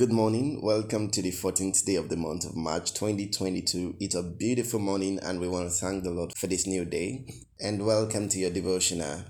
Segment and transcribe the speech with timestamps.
[0.00, 0.62] Good morning.
[0.62, 3.96] Welcome to the 14th day of the month of March 2022.
[4.00, 7.26] It's a beautiful morning, and we want to thank the Lord for this new day.
[7.60, 9.24] And welcome to your devotional.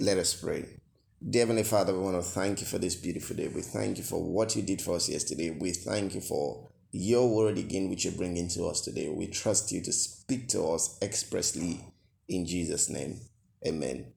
[0.00, 0.80] Let us pray.
[1.28, 3.48] Dear Heavenly Father, we want to thank you for this beautiful day.
[3.48, 5.50] We thank you for what you did for us yesterday.
[5.50, 9.10] We thank you for your word again, which you're bringing to us today.
[9.10, 11.84] We trust you to speak to us expressly
[12.26, 13.20] in Jesus' name.
[13.66, 14.14] Amen.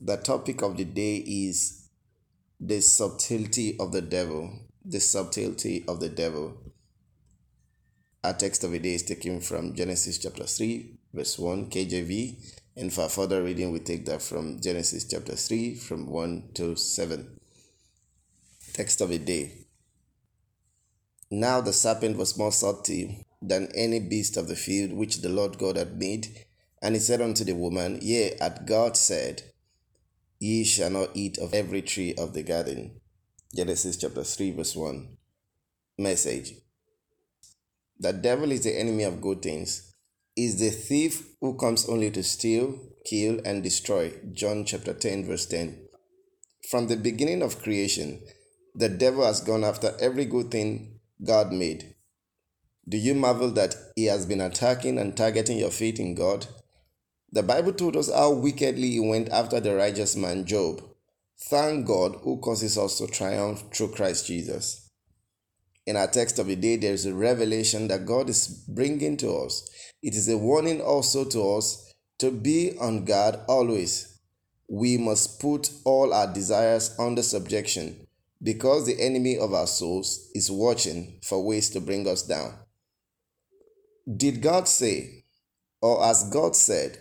[0.00, 1.90] The topic of the day is
[2.58, 6.56] the subtlety of the devil the subtlety of the devil.
[8.24, 12.58] Our text of the day is taken from Genesis chapter 3, verse 1, KJV.
[12.76, 17.40] And for further reading, we take that from Genesis chapter 3, from 1 to 7.
[18.72, 19.66] Text of the day.
[21.30, 25.58] Now the serpent was more subtle than any beast of the field which the Lord
[25.58, 26.46] God had made.
[26.80, 29.42] And he said unto the woman, Yea, at God said,
[30.40, 33.01] Ye shall not eat of every tree of the garden.
[33.54, 35.08] Genesis chapter 3, verse 1.
[35.98, 36.54] Message
[38.00, 39.94] The devil is the enemy of good things,
[40.34, 44.10] is the thief who comes only to steal, kill, and destroy.
[44.32, 45.86] John chapter 10, verse 10.
[46.70, 48.22] From the beginning of creation,
[48.74, 51.94] the devil has gone after every good thing God made.
[52.88, 56.46] Do you marvel that he has been attacking and targeting your faith in God?
[57.30, 60.82] The Bible told us how wickedly he went after the righteous man Job.
[61.48, 64.90] Thank God who causes us to triumph through Christ Jesus.
[65.86, 69.32] In our text of the day, there is a revelation that God is bringing to
[69.32, 69.68] us.
[70.02, 74.20] It is a warning also to us to be on guard always.
[74.68, 78.06] We must put all our desires under subjection
[78.42, 82.54] because the enemy of our souls is watching for ways to bring us down.
[84.16, 85.24] Did God say,
[85.80, 86.98] or as God said,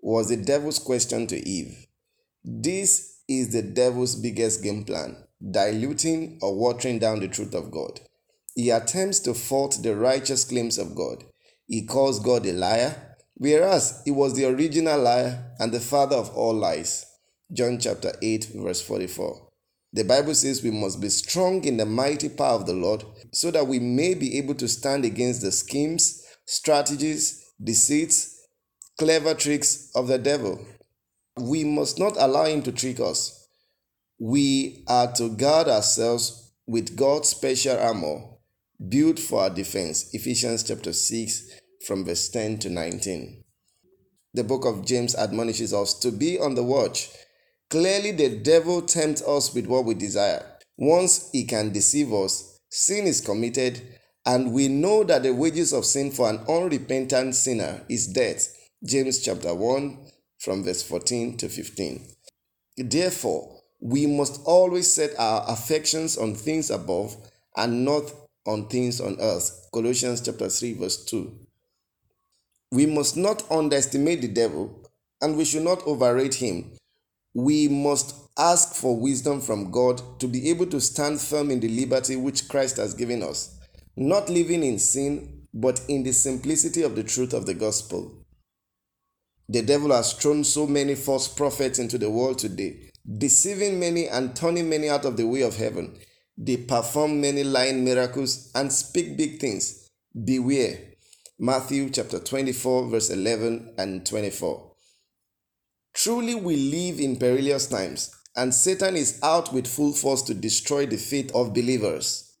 [0.00, 1.86] was the devil's question to Eve.
[2.44, 5.16] This is the devil's biggest game plan
[5.50, 8.00] diluting or watering down the truth of God.
[8.54, 11.24] He attempts to fault the righteous claims of God.
[11.66, 16.30] He calls God a liar, whereas he was the original liar and the father of
[16.30, 17.04] all lies.
[17.52, 19.46] John chapter 8, verse 44.
[19.92, 23.50] The Bible says we must be strong in the mighty power of the Lord so
[23.50, 28.36] that we may be able to stand against the schemes, strategies, deceits,
[28.98, 30.64] clever tricks of the devil.
[31.38, 33.46] We must not allow him to trick us.
[34.18, 38.22] We are to guard ourselves with God's special armor
[38.88, 40.14] built for our defense.
[40.14, 41.50] Ephesians chapter 6
[41.86, 43.44] from verse 10 to 19.
[44.32, 47.10] The book of James admonishes us to be on the watch.
[47.68, 50.44] Clearly, the devil tempts us with what we desire.
[50.78, 53.82] Once he can deceive us, sin is committed,
[54.24, 58.54] and we know that the wages of sin for an unrepentant sinner is death.
[58.84, 59.98] James chapter 1
[60.38, 62.06] from verse 14 to 15.
[62.76, 67.16] Therefore, we must always set our affections on things above
[67.56, 68.12] and not
[68.46, 69.68] on things on earth.
[69.72, 71.32] Colossians chapter 3 verse 2.
[72.72, 74.88] We must not underestimate the devil
[75.20, 76.72] and we should not overrate him.
[77.34, 81.68] We must ask for wisdom from God to be able to stand firm in the
[81.68, 83.58] liberty which Christ has given us,
[83.96, 88.25] not living in sin, but in the simplicity of the truth of the gospel.
[89.48, 94.34] The devil has thrown so many false prophets into the world today, deceiving many and
[94.34, 95.96] turning many out of the way of heaven.
[96.36, 99.88] They perform many lying miracles and speak big things.
[100.24, 100.78] Beware.
[101.38, 104.72] Matthew chapter 24, verse 11 and 24.
[105.94, 110.86] Truly, we live in perilous times, and Satan is out with full force to destroy
[110.86, 112.36] the faith of believers.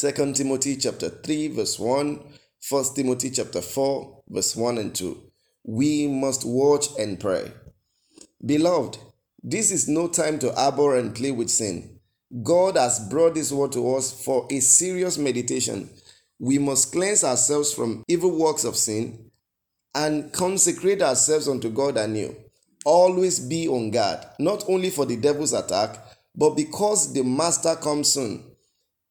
[0.00, 2.20] 2 Timothy chapter 3, verse 1,
[2.68, 5.25] 1 Timothy chapter 4, verse 1 and 2
[5.66, 7.52] we must watch and pray.
[8.44, 8.98] Beloved,
[9.42, 11.98] this is no time to abhor and play with sin.
[12.42, 15.90] God has brought this word to us for a serious meditation.
[16.38, 19.30] We must cleanse ourselves from evil works of sin
[19.94, 22.36] and consecrate ourselves unto God anew.
[22.84, 25.98] Always be on guard, not only for the devil's attack,
[26.36, 28.44] but because the master comes soon.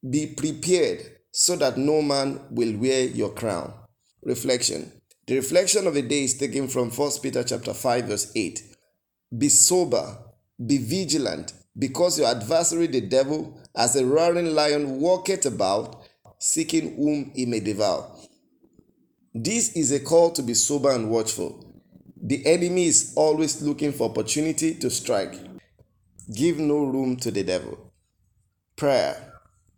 [0.10, 1.02] Be prepared
[1.32, 3.74] so that no man will wear your crown.
[4.24, 4.92] Reflection
[5.28, 8.62] the reflection of the day is taken from 1 Peter chapter 5 verse 8.
[9.38, 10.18] Be sober,
[10.64, 16.04] be vigilant, because your adversary the devil, as a roaring lion, walketh about,
[16.40, 18.10] seeking whom he may devour.
[19.34, 21.66] This is a call to be sober and watchful.
[22.22, 25.36] The enemy is always looking for opportunity to strike.
[26.34, 27.92] Give no room to the devil.
[28.78, 29.34] Prayer.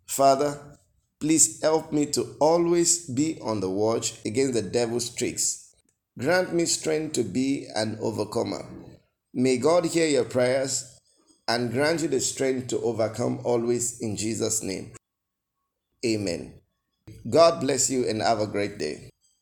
[0.06, 0.78] Father,
[1.20, 5.74] Please help me to always be on the watch against the devil's tricks.
[6.16, 8.64] Grant me strength to be an overcomer.
[9.34, 10.98] May God hear your prayers
[11.48, 14.92] and grant you the strength to overcome always in Jesus' name.
[16.06, 16.54] Amen.
[17.28, 19.10] God bless you and have a great day.